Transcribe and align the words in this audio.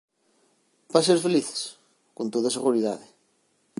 Para 0.91 1.05
ser 1.07 1.17
felices? 1.25 1.59
Con 2.17 2.25
toda 2.33 2.55
seguridade. 2.57 3.07